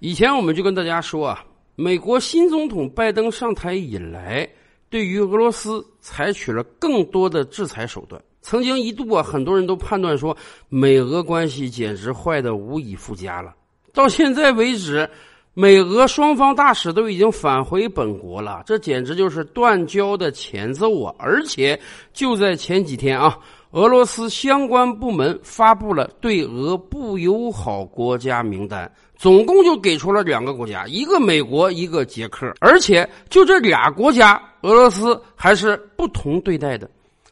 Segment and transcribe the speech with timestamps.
[0.00, 4.48] 以前我们就跟大家说啊，美国新总统拜登上台以来，
[4.88, 8.22] 对于俄罗斯采取了更多的制裁手段。
[8.40, 10.36] 曾经一度啊，很多人都判断说，
[10.68, 13.54] 美俄关系简直坏的无以复加了。
[13.92, 15.08] 到现在为止，
[15.52, 21.12] 美俄双方大使都已经返回本国了，这简直就是断交的前奏啊！
[21.18, 21.78] 而且
[22.12, 23.36] 就在前几天啊。
[23.72, 36.90] 俄罗斯相关部门发布了对俄不友好国家名单，总共就给出了两个国家，一个美国，一个捷克，而且就这俩国家，俄罗斯还是不同对待的。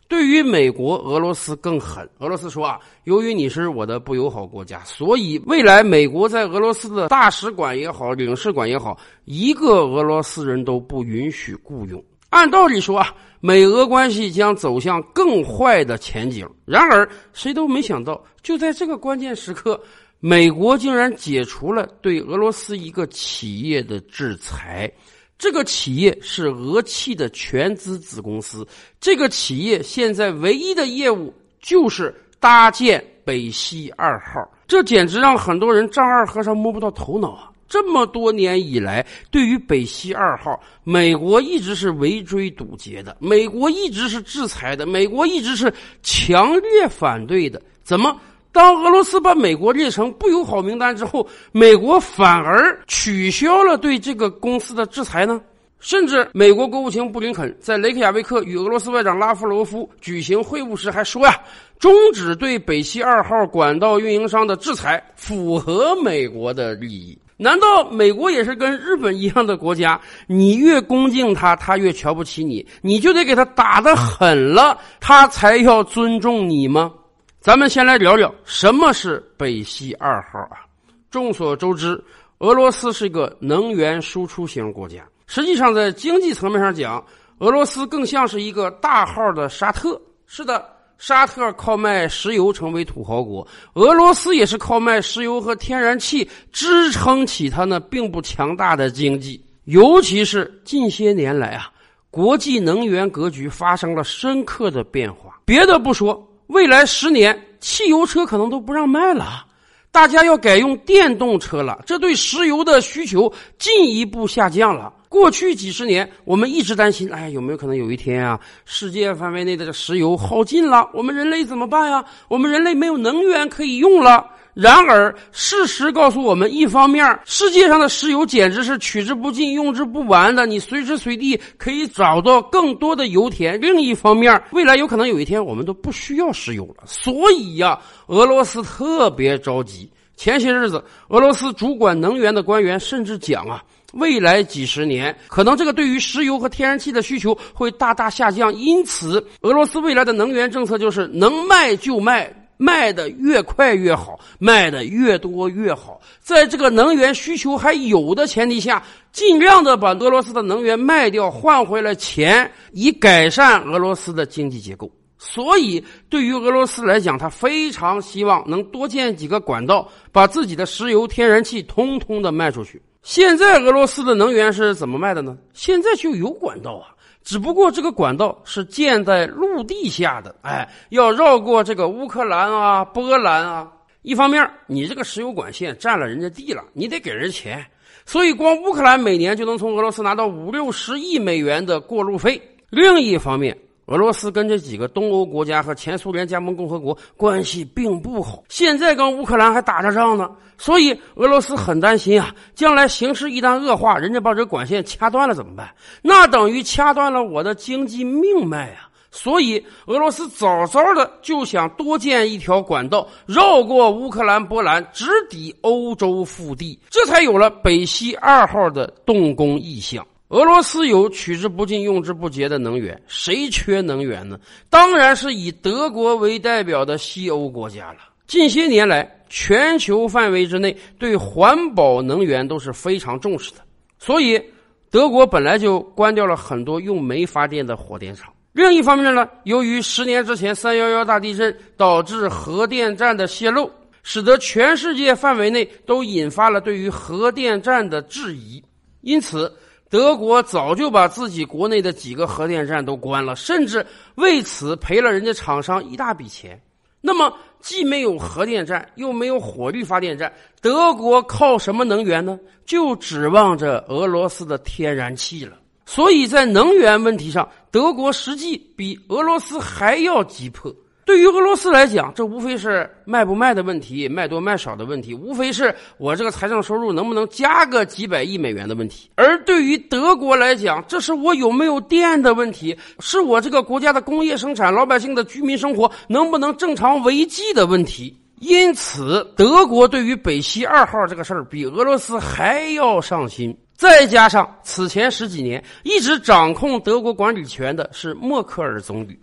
[0.08, 2.08] 对于美国，俄罗斯更狠。
[2.18, 12.00] 俄罗斯说啊，由于你是我的不友好国家，所以未来美国在俄罗斯的大使馆也好，领事馆也好，一个俄罗斯人都不允许雇佣。
[12.36, 16.46] 按道理说啊，美俄关系将走向更坏的前景。
[16.66, 19.80] 然而，谁都没想到，就在这个关键时刻，
[20.20, 24.92] 美国竟然解除了对俄罗斯一个企业的制裁。
[25.38, 28.66] 这个企业是俄气的全资子公司。
[29.00, 34.46] 这个企业现在唯一的业务就是搭建北溪二号。
[34.66, 37.50] 这简直让很多人丈二和尚摸不到头脑啊！
[37.68, 47.60] 这么多年以来，对于北溪二号，美国一直是围追堵截的，美国一直是制裁的，美国一直是强烈反对的。
[47.82, 48.20] 怎么，
[48.52, 55.40] 当俄罗斯把美国列成不友好名单之后，美国反而取消了对这个公司的制裁呢？
[55.78, 61.38] 甚至美国国务卿布林肯在雷克雅未克与俄罗斯外长拉夫罗夫举行会晤时还说呀，
[61.78, 67.16] 终止对北溪二号管道运营商的制裁，符合美国的利益。
[67.38, 70.00] 难道美国也是跟日本一样的国家？
[70.26, 76.92] 你越恭敬他，他越瞧不起你，你就得给他打得狠了，他才要尊重你吗？
[77.40, 80.64] 咱们先来聊聊什么是北溪二号啊。
[81.10, 82.02] 众所周知，
[82.38, 87.04] 俄罗斯是一个能源输出型国家，实际上在经济层面上讲，
[87.38, 90.00] 俄罗斯更像是一个大号的沙特。
[90.26, 90.75] 是的。
[90.98, 99.40] 沙特靠卖石油成为土豪国，俄罗斯也是靠卖石油和天然气支撑起它那并不强大的经济。
[99.64, 101.70] 尤其是近些年来啊，
[102.10, 105.38] 国际能源格局发生了深刻的变化。
[105.44, 109.44] 别的不说，未来十年汽油车可能都不让卖了，
[109.90, 114.92] 大家要改用电动车了，这对石油的需求进一步下降了。
[115.16, 122.04] 过去几十年，我们一直担心，哎，有没有可能有一天啊，世界范围内的石油耗尽了，我们人类怎么办呀？
[122.28, 124.26] 我们人类没有能源可以用了。
[124.52, 136.84] 然而，事实告诉我们，一方面，世界上的石油简直是取之不尽、用之不完的，你随时随地可以找到更多的油田；另一方面，未来有可能有一天我们都不需要石油了。
[136.84, 137.78] 所以呀，
[138.08, 139.90] 俄罗斯特别着急。
[140.14, 143.62] 前些日子，俄罗斯主管能源的官员甚至讲啊。
[143.96, 156.00] 未来几十年，可能这个对于石油和天然气的需求会大大下降，因此俄罗斯未来的能源政策就是能卖就卖，卖的越快越好，卖的越多越好。
[156.20, 164.90] 在这个能源需求还有的前提下，尽量的把俄罗斯的能源卖掉，换回来钱，以改善俄罗斯的经济结构。
[165.18, 172.80] 所以，对于俄罗斯来讲，他非常希望能多建几个管道，把自己的石油、天然气通通的卖出去。
[173.06, 175.38] 现在俄罗斯的能源是怎么卖的呢？
[175.54, 176.90] 现在就有管道啊，
[177.22, 183.70] 只不过这个管道是建在陆地下的，哎，要绕过这个乌克兰啊、波兰啊。
[184.02, 187.64] 一方面，你这个石油管线占了人家地了，你得给人钱，
[188.04, 192.42] 所以光乌克兰每年就能从俄罗斯拿到五六十亿美元的过路费。
[192.70, 193.56] 另一方面，
[193.86, 205.72] 俄罗斯跟这几个东欧国家和前苏联加盟共和国关系并不好，现在跟乌克兰还打着仗呢，所以俄罗斯很担心啊，将来形势一旦恶化，人家把这管线掐断了怎么办？
[206.02, 208.90] 那等于掐断了我的经济命脉啊！
[209.12, 220.04] 所以俄罗斯早早的就想多建一条管道，绕过乌克兰、波兰，直抵欧洲腹地，这才有了北溪二号的动工意向。
[220.28, 224.36] 俄罗斯有取之不尽、用之不竭的能源，谁缺能源呢？
[224.68, 227.98] 当然是以德国为代表的西欧国家了。
[228.26, 233.58] 近些年来，全球范围之内对环保能源都是非常重视的，
[234.00, 234.42] 所以
[234.90, 238.32] 德国本来就关掉了很多用煤发电的火电厂。
[238.52, 243.70] 另一方面呢，由于十年之前三幺幺大地震导致核电站的泄漏，
[244.02, 248.60] 使得全世界范围内都引发了对于核电站的质疑，
[249.02, 249.52] 因此。
[249.88, 253.86] 德国早就把自己国内的几个核电站都关了，甚至
[254.16, 256.60] 为此赔了人家厂商一大笔钱。
[257.00, 262.36] 那么，既没有核电站，又没有火力发电站，德国靠什么能源呢？
[262.64, 265.56] 就指望着俄罗斯的天然气了。
[265.84, 270.74] 所以在能源问题上，德国实际比俄罗斯还要急迫。
[271.06, 279.08] 对于俄罗斯来讲，这无非是卖不卖的问题，卖多卖少的问题，无非是我这个财政收入能不能加个几百亿美元的问题。
[279.14, 288.12] 而对于德国来讲，这是我有没有电的问题，是我这个国家的工业生产、老百姓的居民生活能不能正常维系的问题。
[288.40, 293.56] 因此，德国对于北溪二号这个事儿比俄罗斯还要上心。
[293.76, 299.16] 再加上此前十几年一直掌控德国管理权的是默克尔总理。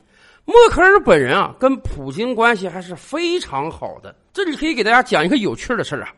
[0.45, 4.13] 默克尔本人啊，跟普京关系还是非常好的。
[4.33, 6.09] 这里可以给大家讲一个有趣的事儿啊。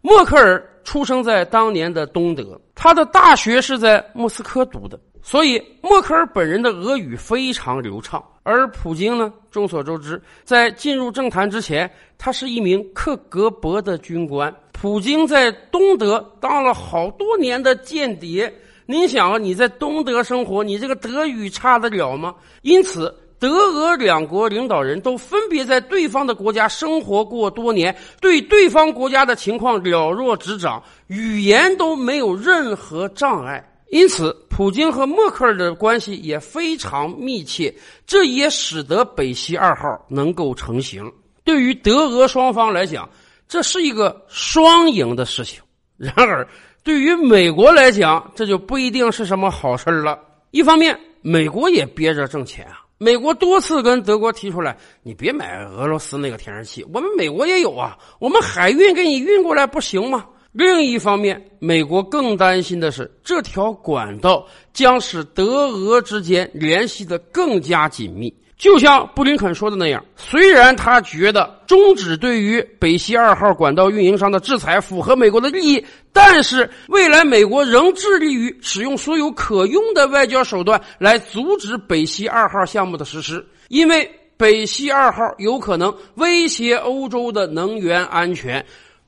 [0.00, 8.24] 默克尔出生在当年的东德，他的大学是在莫斯科读的，所以默克尔本人的俄语非常流畅。
[8.42, 14.54] 而普京呢，众所周知，在进入政坛之前，他是一名克格勃的军官。
[14.72, 18.52] 普京在东德当了好多年的间谍，
[18.86, 22.34] 您想啊，你在东德生活，你这个德语差得了吗？
[22.62, 23.14] 因此。
[23.44, 33.62] 德俄两国领导人都分别在对方的国家生活过多年，对对方国家的情况了若指掌，语言都没有任何障碍。
[33.90, 37.72] 因此，普京和默克尔的关系也非常密切，
[38.06, 41.12] 这也使得北溪二号能够成型。
[41.44, 43.06] 对于德俄双方来讲，
[43.46, 45.62] 这是一个双赢的事情。
[45.98, 46.48] 然而，
[46.82, 50.18] 对于美国来讲，这就不一定是什么好事了。
[50.50, 52.80] 一方面，美国也憋着挣钱啊。
[52.98, 60.26] 美国多次跟德国提出来，你别买俄罗斯那个天然气，我们美国也有啊，我们海运给你运过来不行吗？
[60.54, 68.32] 另一方面，美国更担心的是，这条管道将使德俄之间联系的更加紧密。
[68.56, 88.64] 就像布林肯说的那样，虽然他觉得终止对于北溪二号管道运营商的制裁符合美国的利益，但是未来美国仍致力于使用所有可用的外交手段来阻止北溪二号项目的实施，因为北溪二号有可能威胁欧洲的能源安全，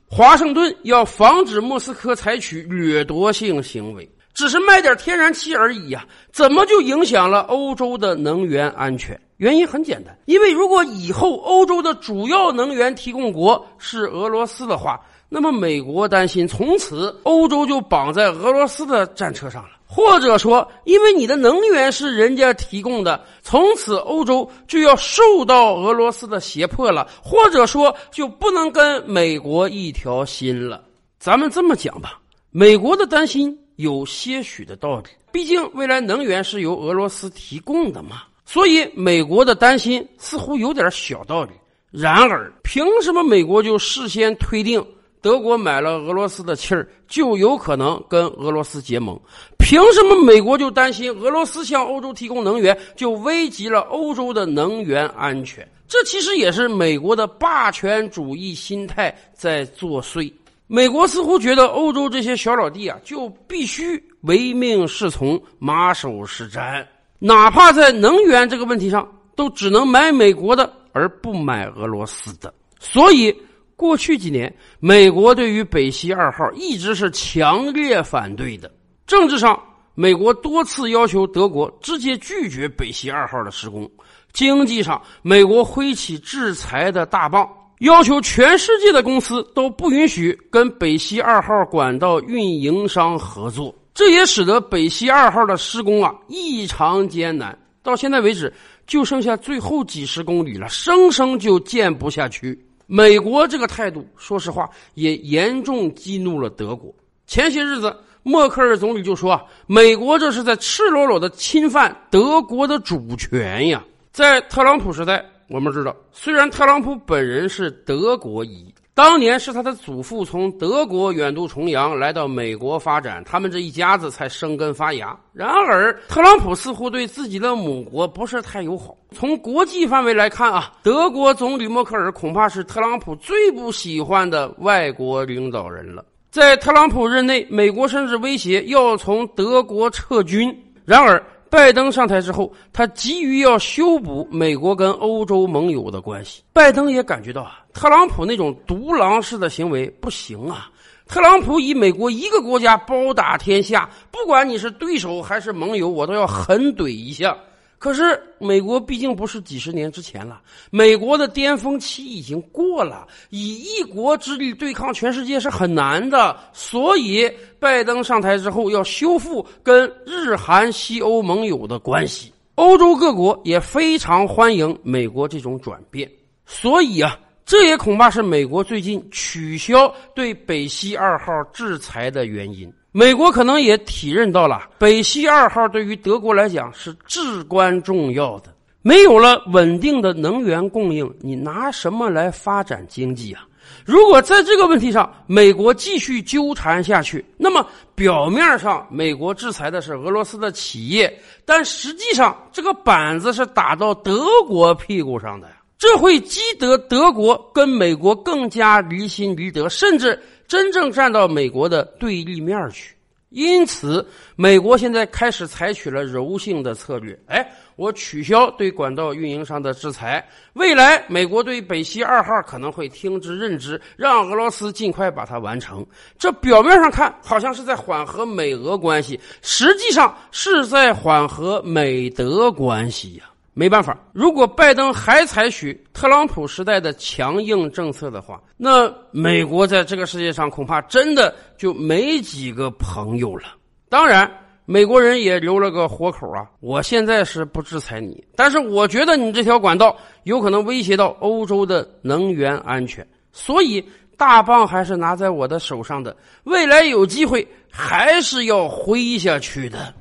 [0.09, 4.09] 华盛顿要防止莫斯科采取掠夺性行为。
[4.33, 9.19] 只是卖点天然气而已呀，怎么就影响了欧洲的能源安全？
[9.37, 30.83] 原因很简单，因为如果以后欧洲的主要能源提供国是俄罗斯的话，那么美国担心从此欧洲就绑在俄罗斯的战车上了，或者说，因为你的能源是人家提供的，从此欧洲就要受到俄罗斯的胁迫了，或者说就不能跟美国一条心了。
[31.17, 32.19] 咱们这么讲吧，
[32.51, 33.57] 美国的担心。
[33.77, 41.51] 有些许的道理，毕竟未来能源是由俄罗斯提供的嘛，所以美国的担心似乎有点小道理。
[41.91, 44.83] 然而，凭什么美国就事先推定
[45.27, 49.19] 德国买了俄罗斯的气儿就有可能跟俄罗斯结盟？
[49.59, 55.67] 凭什么美国就担心俄罗斯向欧洲提供能源就危及了欧洲的能源安全？
[55.85, 60.31] 这其实也是美国的霸权主义心态在作祟。
[60.65, 66.85] 美国似乎觉得欧洲这些小老弟啊，就必须唯命是从、马首是瞻，
[67.19, 72.53] 哪怕在能源这个问题上，都只能买美国的，而不买俄罗斯的。
[72.79, 73.35] 所以，
[73.77, 78.69] 过去几年，美国对于北溪二号一直是强烈反对的。
[79.05, 79.57] 政治上，
[79.93, 83.85] 美国多次要求德国直接拒绝北溪二号的施工；
[84.33, 87.47] 经济上，美国挥起制裁的大棒。
[87.81, 97.55] 要求全世界的公司都不允许跟北溪二号管道运营商合作，这也使得北溪二号的施工啊异常艰难。
[97.83, 98.51] 到现在为止，
[98.87, 102.66] 就剩下最后几十公里了，生生就建不下去。
[102.87, 106.91] 美国这个态度，说实话也严重激怒了德国。
[107.27, 113.83] 前些日子，默克尔总理就说啊，美国这是在赤裸裸的侵犯德国的主权呀。
[114.11, 115.23] 在特朗普时代。
[115.49, 125.15] 我们知道，虽然特朗普本人是德国裔，当年是他的祖父从德国远渡重洋来到美国发展，他们这一家子才生根发芽。
[125.33, 128.97] 然而，特朗普似乎对自己的母国不是太友好。
[129.11, 136.03] 从国际范围来看啊，德国总理默克尔恐怕是特朗普最不喜欢的外国领导人了。
[136.31, 140.51] 在特朗普任内，美国甚至威胁要从德国撤军。
[140.85, 146.43] 然而，拜登上台之后，他急于要修补美国跟欧洲盟友的关系。
[146.53, 150.69] 拜登也感觉到啊，特朗普那种独狼式的行为不行啊。
[151.07, 157.37] 特朗普以美国一个国家包打天下，不管你是对手还是盟友，我都要狠怼一下。
[157.79, 160.41] 可是美国毕竟不是几十年之前了，
[160.71, 166.35] 美国的巅峰期已经过了，以一国之力对抗全世界是很难的。
[166.53, 176.11] 所以，拜登上台之后要修复跟日韩西欧盟友的关系，欧洲各国也非常欢迎美国这种转变。
[176.45, 182.73] 所以啊，这也恐怕是美国最近取消对北溪二号制裁的原因。
[182.97, 188.51] 美国可能也体认到了，北溪二号对于德国来讲是至关重要的。
[188.81, 193.45] 没有了稳定的能源供应，你拿什么来发展经济啊？
[193.85, 197.63] 如果在这个问题上美国继续纠缠下去，那么
[197.93, 205.53] 表面上美国制裁的是俄罗斯的企业，但实际上这个板子是打到德国屁股上的呀。
[205.77, 210.19] 这会激得德国跟美国更加离心离德，甚至。
[210.47, 212.95] 真正站到美国的对立面去，
[213.29, 217.19] 因此美国现在开始采取了柔性的策略。
[217.27, 225.85] 哎，我取消对管道运营商的制裁，未来美国对北溪二号可能会听之任之，让俄罗斯尽快把它完成。
[226.17, 233.25] 这表面上看好像是在缓和美俄关系，实际上是在缓和美德关系呀。
[233.59, 243.45] 没办法，如果拜登还采取特朗普时代的强硬政策的话，那美国在这个世界上恐怕真的就没几个朋友了。
[243.89, 244.31] 当然，
[244.65, 246.45] 美国人也留了个活口啊。
[246.59, 253.83] 我现在是不制裁你，但是我觉得你这条管道有可能威胁到欧洲的能源安全，所以
[254.17, 259.91] 大棒还是拿在我的手上的，未来有机会还是要挥下去的。